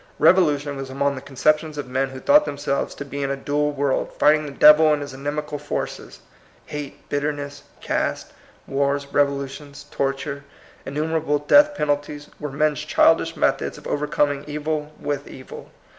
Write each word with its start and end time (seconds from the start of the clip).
Rev 0.17 0.37
olution 0.37 0.77
was 0.77 0.89
among 0.89 1.13
the 1.13 1.21
conceptions 1.21 1.77
of 1.77 1.87
men 1.87 2.09
who 2.09 2.19
thought 2.19 2.43
themselves 2.45 2.95
to 2.95 3.05
be 3.05 3.21
in 3.21 3.29
a 3.29 3.35
dual 3.37 3.71
world, 3.71 4.11
fighting 4.17 4.47
the 4.47 4.51
Devil 4.51 4.91
and 4.91 5.03
his 5.03 5.13
inimical 5.13 5.59
forces. 5.59 6.21
Hate, 6.65 7.07
bitterness, 7.07 7.61
caste, 7.81 8.33
wars, 8.65 9.05
rev 9.13 9.27
olutions, 9.27 9.87
torture, 9.91 10.43
innumerable 10.87 11.37
death 11.37 11.75
pen 11.75 11.89
alties, 11.89 12.29
were 12.39 12.49
men's 12.51 12.79
childish 12.81 13.37
methods 13.37 13.77
of 13.77 13.85
overcoming 13.85 14.43
evil 14.47 14.91
with 14.99 15.27
evil. 15.27 15.69